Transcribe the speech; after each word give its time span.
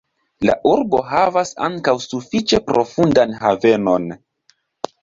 La 0.49 0.53
urbo 0.69 1.01
havas 1.09 1.51
ankaŭ 1.67 1.95
sufiĉe 2.07 2.61
profundan 2.73 3.39
havenon. 3.45 4.15